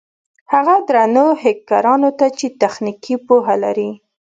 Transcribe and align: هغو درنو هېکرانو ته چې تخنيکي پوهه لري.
هغو 0.53 0.75
درنو 0.87 1.27
هېکرانو 1.43 2.09
ته 2.19 2.25
چې 2.37 2.47
تخنيکي 2.61 3.15
پوهه 3.27 3.55
لري. 3.63 3.91